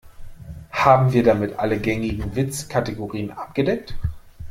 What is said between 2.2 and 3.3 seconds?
Witzkategorien